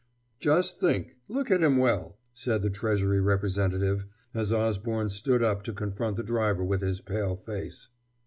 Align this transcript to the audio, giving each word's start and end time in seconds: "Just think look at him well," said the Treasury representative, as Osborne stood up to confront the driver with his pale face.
"Just 0.39 0.79
think 0.79 1.15
look 1.27 1.51
at 1.51 1.61
him 1.61 1.77
well," 1.77 2.17
said 2.33 2.63
the 2.63 2.71
Treasury 2.71 3.21
representative, 3.21 4.07
as 4.33 4.51
Osborne 4.51 5.09
stood 5.09 5.43
up 5.43 5.61
to 5.61 5.73
confront 5.73 6.17
the 6.17 6.23
driver 6.23 6.65
with 6.65 6.81
his 6.81 7.01
pale 7.01 7.35
face. 7.35 7.89